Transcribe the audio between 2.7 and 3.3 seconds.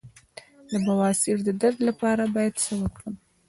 وکړم؟